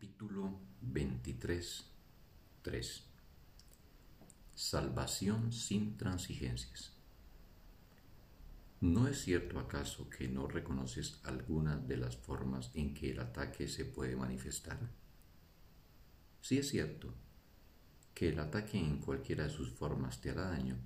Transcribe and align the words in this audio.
Capítulo 0.00 0.60
23, 0.82 1.84
3 2.62 3.04
Salvación 4.54 5.52
sin 5.52 5.96
transigencias. 5.96 6.92
¿No 8.80 9.08
es 9.08 9.20
cierto 9.22 9.58
acaso 9.58 10.08
que 10.08 10.28
no 10.28 10.46
reconoces 10.46 11.18
alguna 11.24 11.76
de 11.76 11.96
las 11.96 12.16
formas 12.16 12.70
en 12.74 12.94
que 12.94 13.10
el 13.10 13.18
ataque 13.18 13.66
se 13.66 13.86
puede 13.86 14.14
manifestar? 14.14 14.78
Sí 16.42 16.58
es 16.58 16.68
cierto 16.68 17.12
que 18.14 18.28
el 18.28 18.38
ataque 18.38 18.78
en 18.78 18.98
cualquiera 18.98 19.48
de 19.48 19.50
sus 19.50 19.72
formas 19.72 20.20
te 20.20 20.30
hará 20.30 20.50
daño 20.50 20.76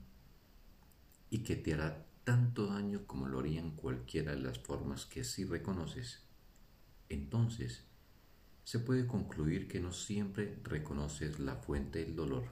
y 1.29 1.41
que 1.41 1.57
te 1.57 1.75
hará 1.75 2.07
tanto 2.25 2.69
daño 2.69 3.07
como 3.07 3.29
lo 3.29 3.41
haría 3.41 3.61
en 3.61 3.73
cualquiera 3.73 4.35
de 4.35 4.41
las 4.41 4.59
formas 4.59 5.05
que 5.05 5.23
sí 5.23 5.45
reconoces. 5.45 6.23
Entonces, 7.11 7.92
se 8.65 8.79
puede 8.79 9.07
concluir 9.07 9.69
que 9.69 9.81
no 9.81 9.93
siempre 9.93 10.59
reconoces 10.63 11.39
la 11.39 11.57
fuente 11.57 11.99
del 12.01 12.15
dolor. 12.15 12.45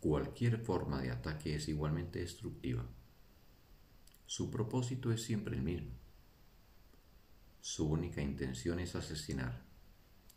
Cualquier 0.00 0.58
forma 0.58 1.00
de 1.00 1.10
ataque 1.10 1.54
es 1.54 1.68
igualmente 1.68 2.18
destructiva. 2.18 2.84
Su 4.26 4.50
propósito 4.50 5.12
es 5.12 5.22
siempre 5.22 5.56
el 5.56 5.62
mismo. 5.62 5.92
Su 7.60 7.88
única 7.88 8.20
intención 8.20 8.80
es 8.80 8.96
asesinar. 8.96 9.62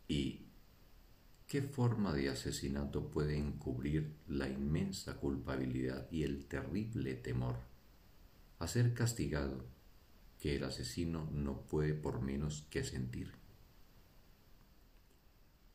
¿Y 0.06 0.46
qué 1.46 1.62
forma 1.62 2.12
de 2.12 2.28
asesinato 2.28 3.10
puede 3.10 3.36
encubrir 3.36 4.14
la 4.28 4.48
inmensa 4.48 5.16
culpabilidad 5.16 6.08
y 6.10 6.22
el 6.22 6.46
terrible 6.46 7.14
temor 7.14 7.56
a 8.58 8.68
ser 8.68 8.94
castigado 8.94 9.75
que 10.40 10.56
el 10.56 10.64
asesino 10.64 11.28
no 11.32 11.62
puede 11.62 11.94
por 11.94 12.20
menos 12.20 12.66
que 12.70 12.84
sentir. 12.84 13.32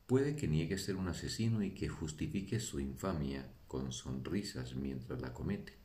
Puede 0.06 0.36
que 0.36 0.48
niegue 0.48 0.78
ser 0.78 0.96
un 0.96 1.08
asesino 1.08 1.62
y 1.62 1.70
que 1.70 1.88
justifique 1.88 2.60
su 2.60 2.80
infamia 2.80 3.50
con 3.66 3.92
sonrisas 3.92 4.74
mientras 4.74 5.20
la 5.20 5.32
comete. 5.32 5.78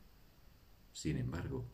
Sin 0.92 1.16
embargo, 1.16 1.66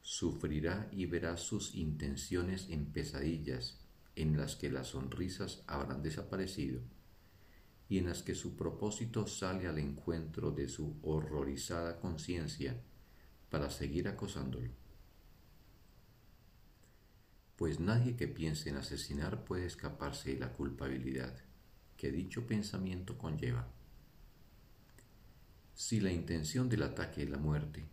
sufrirá 0.00 0.88
y 0.92 1.06
verá 1.06 1.36
sus 1.36 1.74
intenciones 1.74 2.68
en 2.70 2.86
pesadillas 2.86 3.78
en 4.16 4.36
las 4.36 4.56
que 4.56 4.70
las 4.70 4.88
sonrisas 4.88 5.62
habrán 5.66 6.02
desaparecido 6.02 6.80
y 7.88 7.98
en 7.98 8.06
las 8.06 8.22
que 8.22 8.34
su 8.34 8.56
propósito 8.56 9.26
sale 9.26 9.66
al 9.66 9.78
encuentro 9.78 10.50
de 10.50 10.68
su 10.68 10.96
horrorizada 11.02 12.00
conciencia 12.00 12.80
para 13.50 13.70
seguir 13.70 14.08
acosándolo 14.08 14.70
pues 17.62 17.78
nadie 17.78 18.16
que 18.16 18.26
piense 18.26 18.70
en 18.70 18.76
asesinar 18.76 19.44
puede 19.44 19.66
escaparse 19.66 20.34
de 20.34 20.40
la 20.40 20.52
culpabilidad 20.52 21.32
que 21.96 22.10
dicho 22.10 22.44
pensamiento 22.44 23.16
conlleva. 23.16 23.68
Si 25.72 26.00
la 26.00 26.10
intención 26.10 26.68
del 26.68 26.82
ataque 26.82 27.22
es 27.22 27.30
la 27.30 27.38
muerte, 27.38 27.84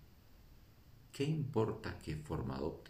¿qué 1.12 1.24
importa 1.24 2.00
qué 2.00 2.16
forma 2.16 2.56
adopte? 2.56 2.90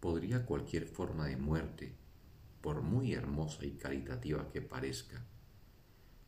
¿Podría 0.00 0.44
cualquier 0.44 0.88
forma 0.88 1.26
de 1.26 1.36
muerte, 1.36 1.94
por 2.60 2.82
muy 2.82 3.12
hermosa 3.12 3.64
y 3.64 3.76
caritativa 3.76 4.50
que 4.50 4.62
parezca, 4.62 5.24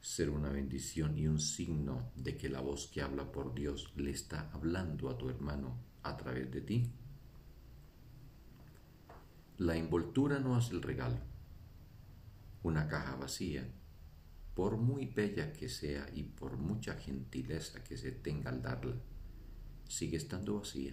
ser 0.01 0.31
una 0.31 0.51
bendición 0.51 1.19
y 1.19 1.27
un 1.27 1.41
signo 1.41 2.13
de 2.15 2.37
que 2.37 2.51
la 2.51 2.61
voz 2.61 2.87
que 2.87 3.03
habla 3.03 3.33
por 3.33 3.53
Dios 3.53 3.93
le 3.97 4.13
está 4.13 4.49
hablando 4.53 5.11
a 5.11 5.19
tu 5.19 5.29
hermano 5.29 5.77
a 6.05 6.17
través 6.17 6.53
de 6.53 6.61
ti? 6.61 6.93
La 9.59 9.75
envoltura 9.75 10.39
no 10.39 10.55
hace 10.55 10.75
el 10.75 10.83
regalo. 10.83 11.17
Una 12.63 12.89
caja 12.89 13.17
vacía, 13.17 13.67
por 14.53 14.77
muy 14.77 15.07
bella 15.07 15.55
que 15.55 15.71
sea 15.71 16.07
y 16.13 16.25
por 16.25 16.59
mucha 16.59 16.95
gentileza 16.97 17.83
que 17.83 17.97
se 17.97 18.13
tenga 18.13 18.51
al 18.51 18.61
darla, 18.61 18.97
sigue 19.89 20.19
estando 20.19 20.59
vacía. 20.59 20.93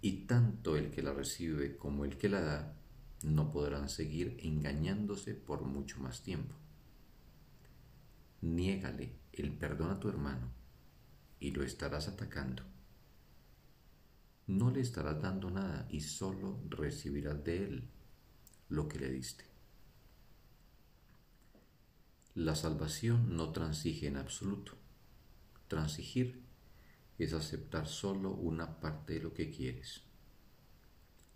Y 0.00 0.26
tanto 0.26 0.76
el 0.76 0.92
que 0.92 1.02
la 1.02 1.12
recibe 1.12 1.76
como 1.76 2.04
el 2.04 2.18
que 2.18 2.28
la 2.28 2.40
da 2.40 2.76
no 3.24 3.50
podrán 3.50 3.88
seguir 3.88 4.36
engañándose 4.40 5.34
por 5.34 5.62
mucho 5.62 5.98
más 5.98 6.22
tiempo. 6.22 6.54
Niégale 8.42 9.16
el 9.32 9.56
perdón 9.58 9.90
a 9.90 9.98
tu 9.98 10.08
hermano 10.08 10.52
y 11.40 11.50
lo 11.50 11.64
estarás 11.64 12.06
atacando 12.06 12.62
no 14.46 14.70
le 14.70 14.80
estarás 14.80 15.20
dando 15.22 15.50
nada 15.50 15.86
y 15.90 16.00
solo 16.00 16.60
recibirás 16.68 17.42
de 17.44 17.64
él 17.64 17.88
lo 18.68 18.88
que 18.88 18.98
le 18.98 19.10
diste. 19.10 19.44
La 22.34 22.54
salvación 22.54 23.36
no 23.36 23.52
transige 23.52 24.08
en 24.08 24.16
absoluto. 24.16 24.72
Transigir 25.68 26.42
es 27.18 27.32
aceptar 27.32 27.86
solo 27.86 28.32
una 28.32 28.80
parte 28.80 29.14
de 29.14 29.20
lo 29.20 29.32
que 29.32 29.50
quieres, 29.50 30.02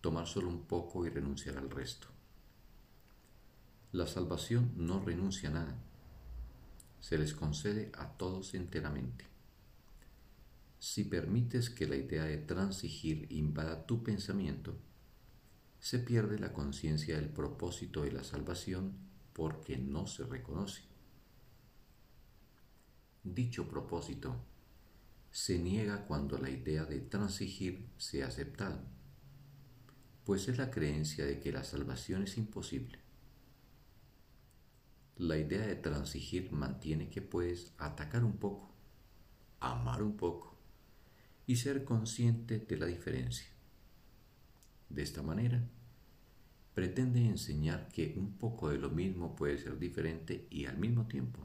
tomar 0.00 0.26
solo 0.26 0.48
un 0.48 0.64
poco 0.64 1.06
y 1.06 1.10
renunciar 1.10 1.56
al 1.56 1.70
resto. 1.70 2.08
La 3.92 4.06
salvación 4.06 4.72
no 4.76 5.00
renuncia 5.00 5.48
a 5.48 5.52
nada, 5.52 5.78
se 7.00 7.16
les 7.16 7.32
concede 7.32 7.90
a 7.96 8.08
todos 8.08 8.54
enteramente. 8.54 9.37
Si 10.90 11.04
permites 11.04 11.68
que 11.68 11.86
la 11.86 11.96
idea 11.96 12.24
de 12.24 12.38
transigir 12.38 13.26
invada 13.30 13.84
tu 13.84 14.02
pensamiento, 14.02 14.74
se 15.78 15.98
pierde 15.98 16.38
la 16.38 16.54
conciencia 16.54 17.16
del 17.16 17.28
propósito 17.28 18.04
de 18.04 18.12
la 18.12 18.24
salvación 18.24 18.94
porque 19.34 19.76
no 19.76 20.06
se 20.06 20.24
reconoce. 20.24 20.80
Dicho 23.22 23.68
propósito 23.68 24.34
se 25.30 25.58
niega 25.58 26.06
cuando 26.06 26.38
la 26.38 26.48
idea 26.48 26.86
de 26.86 27.00
transigir 27.00 27.90
se 27.98 28.24
ha 28.24 28.28
aceptado, 28.28 28.80
pues 30.24 30.48
es 30.48 30.56
la 30.56 30.70
creencia 30.70 31.26
de 31.26 31.38
que 31.38 31.52
la 31.52 31.64
salvación 31.64 32.22
es 32.22 32.38
imposible. 32.38 32.98
La 35.16 35.36
idea 35.36 35.66
de 35.66 35.76
transigir 35.76 36.50
mantiene 36.50 37.10
que 37.10 37.20
puedes 37.20 37.74
atacar 37.76 38.24
un 38.24 38.38
poco, 38.38 38.74
amar 39.60 40.02
un 40.02 40.16
poco, 40.16 40.57
y 41.48 41.56
ser 41.56 41.82
consciente 41.82 42.58
de 42.58 42.76
la 42.76 42.84
diferencia. 42.84 43.48
De 44.90 45.02
esta 45.02 45.22
manera, 45.22 45.66
pretende 46.74 47.24
enseñar 47.24 47.88
que 47.88 48.14
un 48.18 48.36
poco 48.36 48.68
de 48.68 48.76
lo 48.76 48.90
mismo 48.90 49.34
puede 49.34 49.56
ser 49.56 49.78
diferente 49.78 50.46
y 50.50 50.66
al 50.66 50.76
mismo 50.76 51.06
tiempo 51.08 51.40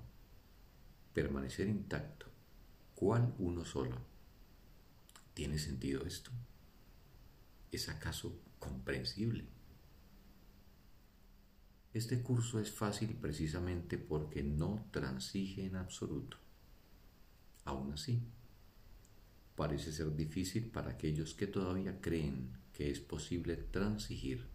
permanecer 1.13 1.69
intacto, 1.69 2.25
cual 2.95 3.33
uno 3.37 3.63
solo. 3.63 3.95
¿Tiene 5.33 5.57
sentido 5.57 6.03
esto? 6.05 6.31
¿Es 7.71 7.87
acaso 7.87 8.41
comprensible? 8.59 9.45
Este 11.93 12.21
curso 12.21 12.59
es 12.59 12.71
fácil 12.73 13.15
precisamente 13.15 13.97
porque 13.97 14.43
no 14.43 14.85
transige 14.91 15.65
en 15.65 15.77
absoluto. 15.77 16.35
Aún 17.63 17.93
así, 17.93 18.21
parece 19.55 19.91
ser 19.91 20.15
difícil 20.15 20.69
para 20.69 20.91
aquellos 20.91 21.33
que 21.33 21.47
todavía 21.47 21.99
creen 22.01 22.51
que 22.73 22.89
es 22.89 22.99
posible 22.99 23.55
transigir. 23.55 24.47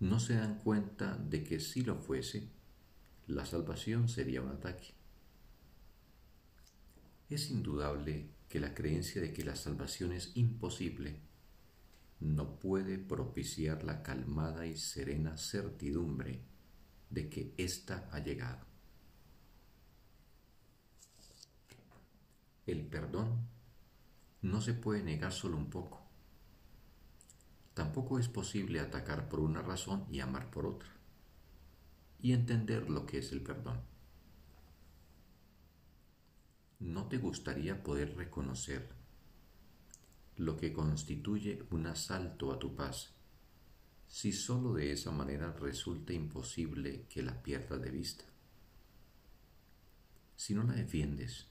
No 0.00 0.20
se 0.20 0.34
dan 0.34 0.58
cuenta 0.60 1.16
de 1.16 1.42
que 1.42 1.58
si 1.58 1.82
lo 1.82 1.96
fuese, 1.96 2.48
la 3.26 3.44
salvación 3.44 4.08
sería 4.08 4.42
un 4.42 4.50
ataque. 4.50 4.94
Es 7.28 7.50
indudable 7.50 8.30
que 8.48 8.60
la 8.60 8.74
creencia 8.74 9.20
de 9.20 9.32
que 9.32 9.44
la 9.44 9.56
salvación 9.56 10.12
es 10.12 10.32
imposible 10.36 11.20
no 12.20 12.58
puede 12.58 12.98
propiciar 12.98 13.84
la 13.84 14.02
calmada 14.02 14.66
y 14.66 14.76
serena 14.76 15.36
certidumbre 15.36 16.40
de 17.10 17.28
que 17.28 17.54
ésta 17.56 18.08
ha 18.12 18.18
llegado. 18.18 18.66
El 22.68 22.84
perdón 22.84 23.48
no 24.42 24.60
se 24.60 24.74
puede 24.74 25.02
negar 25.02 25.32
solo 25.32 25.56
un 25.56 25.70
poco. 25.70 26.02
Tampoco 27.72 28.18
es 28.18 28.28
posible 28.28 28.78
atacar 28.78 29.30
por 29.30 29.40
una 29.40 29.62
razón 29.62 30.04
y 30.10 30.20
amar 30.20 30.50
por 30.50 30.66
otra. 30.66 30.90
Y 32.20 32.32
entender 32.32 32.90
lo 32.90 33.06
que 33.06 33.20
es 33.20 33.32
el 33.32 33.40
perdón. 33.40 33.80
¿No 36.80 37.08
te 37.08 37.16
gustaría 37.16 37.82
poder 37.82 38.14
reconocer 38.14 38.86
lo 40.36 40.58
que 40.58 40.74
constituye 40.74 41.64
un 41.70 41.86
asalto 41.86 42.52
a 42.52 42.58
tu 42.58 42.76
paz 42.76 43.14
si 44.08 44.30
sólo 44.30 44.74
de 44.74 44.92
esa 44.92 45.10
manera 45.10 45.54
resulta 45.54 46.12
imposible 46.12 47.06
que 47.08 47.22
la 47.22 47.42
pierdas 47.42 47.80
de 47.80 47.90
vista? 47.90 48.24
Si 50.36 50.52
no 50.52 50.64
la 50.64 50.74
defiendes, 50.74 51.48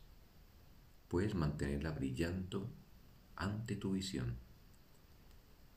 puedes 1.07 1.35
mantenerla 1.35 1.91
brillando 1.91 2.69
ante 3.35 3.75
tu 3.75 3.93
visión, 3.93 4.37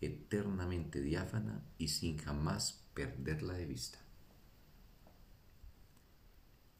eternamente 0.00 1.00
diáfana 1.00 1.62
y 1.78 1.88
sin 1.88 2.18
jamás 2.18 2.88
perderla 2.94 3.54
de 3.54 3.66
vista. 3.66 3.98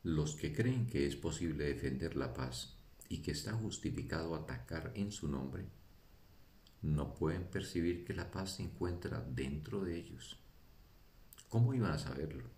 Los 0.02 0.34
que 0.34 0.54
creen 0.54 0.86
que 0.86 1.06
es 1.06 1.16
posible 1.16 1.64
defender 1.64 2.16
la 2.16 2.32
paz 2.32 2.78
y 3.08 3.18
que 3.18 3.32
está 3.32 3.52
justificado 3.52 4.34
atacar 4.34 4.92
en 4.94 5.12
su 5.12 5.28
nombre, 5.28 5.66
no 6.82 7.12
pueden 7.12 7.44
percibir 7.44 8.06
que 8.06 8.14
la 8.14 8.30
paz 8.30 8.56
se 8.56 8.62
encuentra 8.62 9.20
dentro 9.20 9.84
de 9.84 9.98
ellos. 9.98 10.38
¿Cómo 11.50 11.74
iban 11.74 11.92
a 11.92 11.98
saberlo? 11.98 12.48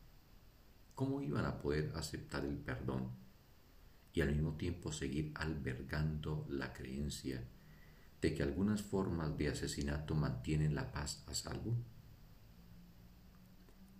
¿Cómo 0.94 1.21
iban 1.21 1.44
a 1.44 1.59
poder 1.59 1.93
aceptar 1.97 2.44
el 2.44 2.59
perdón 2.59 3.21
y 4.14 4.20
al 4.20 4.32
mismo 4.32 4.56
tiempo 4.56 4.93
seguir 4.93 5.32
albergando 5.35 6.47
la 6.49 6.73
creencia 6.73 7.43
de 8.20 8.35
que 8.35 8.43
algunas 8.43 8.82
formas 8.82 9.37
de 9.37 9.49
asesinato 9.49 10.14
mantienen 10.14 10.75
la 10.75 10.93
paz 10.93 11.25
a 11.26 11.35
salvo? 11.35 11.76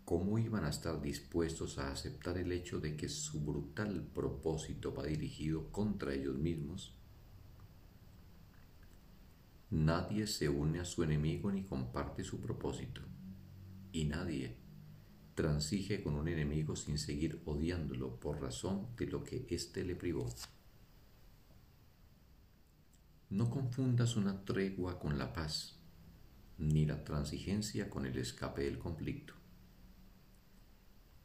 ¿Cómo 0.05 0.39
iban 0.39 0.65
a 0.65 0.71
estar 0.71 1.01
dispuestos 1.01 1.79
a 1.79 1.91
aceptar 1.91 2.37
el 2.37 2.53
hecho 2.53 2.81
de 2.81 2.97
que 2.97 3.09
su 3.09 3.41
brutal 3.41 4.03
propósito 4.15 4.95
va 4.95 5.05
dirigido 5.05 5.71
contra 5.71 6.13
ellos 6.13 6.37
mismos? 6.37 6.95
Nadie 9.71 10.27
se 10.27 10.49
une 10.49 10.81
a 10.81 10.85
su 10.85 11.03
enemigo 11.03 11.51
ni 11.51 11.65
comparte 11.65 12.25
su 12.25 12.41
propósito, 12.41 13.01
y 13.91 14.05
nadie 14.05 14.62
transige 15.35 16.03
con 16.03 16.15
un 16.15 16.29
enemigo 16.29 16.77
sin 16.77 16.99
seguir 16.99 17.41
odiándolo 17.45 18.21
por 18.21 18.41
razón 18.41 18.89
de 18.97 19.07
lo 19.07 19.25
que 19.25 19.47
éste 19.49 19.85
le 19.85 19.97
privó. 19.97 20.29
No 23.31 23.49
confundas 23.49 24.17
una 24.17 24.45
tregua 24.45 24.99
con 24.99 25.19
la 25.19 25.33
paz, 25.33 25.77
ni 26.59 26.85
la 26.85 27.03
transigencia 27.03 27.89
con 27.89 28.05
el 28.05 28.19
escape 28.19 28.63
del 28.63 28.79
conflicto. 28.79 29.35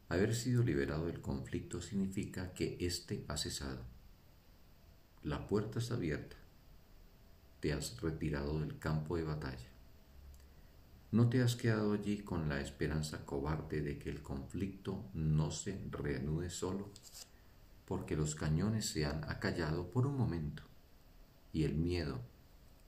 Haber 0.08 0.34
sido 0.34 0.62
liberado 0.62 1.06
del 1.06 1.20
conflicto 1.20 1.82
significa 1.82 2.54
que 2.54 2.78
éste 2.80 3.26
ha 3.28 3.36
cesado. 3.36 3.84
La 5.22 5.46
puerta 5.46 5.80
está 5.80 5.94
abierta. 5.94 6.36
Te 7.60 7.74
has 7.74 8.00
retirado 8.00 8.58
del 8.60 8.78
campo 8.78 9.16
de 9.16 9.24
batalla. 9.24 9.68
No 11.10 11.30
te 11.30 11.42
has 11.42 11.56
quedado 11.56 11.94
allí 11.94 12.18
con 12.18 12.50
la 12.50 12.60
esperanza 12.60 13.24
cobarde 13.24 13.80
de 13.80 13.98
que 13.98 14.10
el 14.10 14.22
conflicto 14.22 15.06
no 15.14 15.50
se 15.50 15.80
reanude 15.90 16.50
solo 16.50 16.90
porque 17.86 18.14
los 18.14 18.34
cañones 18.34 18.90
se 18.90 19.06
han 19.06 19.24
acallado 19.24 19.90
por 19.90 20.06
un 20.06 20.18
momento 20.18 20.62
y 21.54 21.64
el 21.64 21.74
miedo 21.76 22.20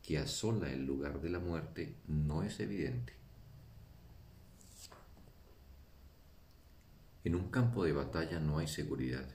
que 0.02 0.18
asola 0.18 0.70
el 0.70 0.84
lugar 0.84 1.22
de 1.22 1.30
la 1.30 1.38
muerte 1.38 1.96
no 2.08 2.42
es 2.42 2.60
evidente. 2.60 3.14
En 7.24 7.34
un 7.34 7.50
campo 7.50 7.84
de 7.84 7.92
batalla 7.92 8.38
no 8.38 8.58
hay 8.58 8.66
seguridad. 8.66 9.26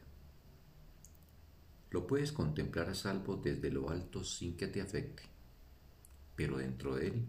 Lo 1.90 2.06
puedes 2.06 2.32
contemplar 2.32 2.90
a 2.90 2.94
salvo 2.94 3.38
desde 3.38 3.72
lo 3.72 3.90
alto 3.90 4.24
sin 4.24 4.56
que 4.56 4.68
te 4.68 4.82
afecte, 4.82 5.24
pero 6.36 6.58
dentro 6.58 6.96
de 6.96 7.08
él 7.08 7.26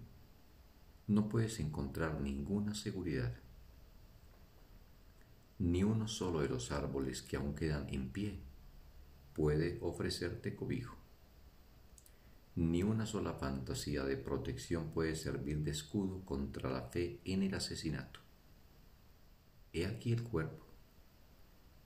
no 1.09 1.29
puedes 1.29 1.61
encontrar 1.61 2.21
ninguna 2.21 2.75
seguridad. 2.75 3.35
Ni 5.59 5.85
uno 5.85 6.09
solo 6.09 6.41
de 6.41 6.49
los 6.49 6.73
árboles 6.73 7.23
que 7.23 7.37
aún 7.37 7.55
quedan 7.55 7.89
en 7.89 8.11
pie 8.11 8.41
puede 9.35 9.79
ofrecerte 9.83 10.55
cobijo. 10.55 10.97
Ni 12.57 12.83
una 12.83 13.07
sola 13.07 13.35
fantasía 13.35 14.05
de 14.05 14.17
protección 14.17 14.91
puede 14.91 15.15
servir 15.15 15.59
de 15.59 15.71
escudo 15.71 16.25
contra 16.25 16.71
la 16.71 16.83
fe 16.83 17.21
en 17.25 17.43
el 17.43 17.55
asesinato. 17.55 18.21
He 19.73 19.87
aquí 19.87 20.13
el 20.13 20.23
cuerpo, 20.23 20.65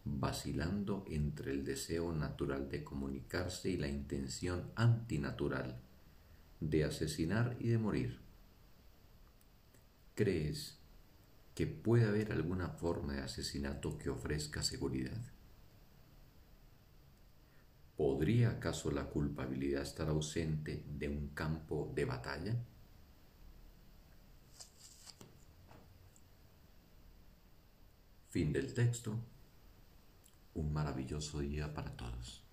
vacilando 0.05 1.05
entre 1.09 1.51
el 1.51 1.65
deseo 1.65 2.13
natural 2.13 2.69
de 2.71 2.85
comunicarse 2.85 3.69
y 3.71 3.77
la 3.77 3.89
intención 3.89 4.71
antinatural 4.77 5.81
de 6.61 6.85
asesinar 6.85 7.57
y 7.59 7.69
de 7.69 7.79
morir. 7.79 8.30
¿Crees 10.15 10.79
que 11.55 11.67
puede 11.67 12.07
haber 12.07 12.33
alguna 12.33 12.69
forma 12.69 13.15
de 13.15 13.23
asesinato 13.23 13.99
que 13.99 14.11
ofrezca 14.11 14.63
seguridad? 14.63 15.21
¿Podría 17.97 18.51
acaso 18.51 18.91
la 18.91 19.05
culpabilidad 19.05 19.83
estar 19.83 20.09
ausente 20.09 20.85
de 20.89 21.09
un 21.09 21.29
campo 21.29 21.93
de 21.95 22.05
batalla? 22.05 22.57
Fin 28.31 28.53
del 28.53 28.73
texto. 28.73 29.19
Un 30.55 30.73
maravilloso 30.73 31.41
día 31.41 31.75
para 31.75 31.91
todos. 31.97 32.50